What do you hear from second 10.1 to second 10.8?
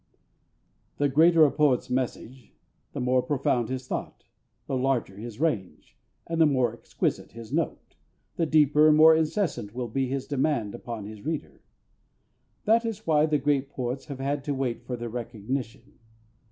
demand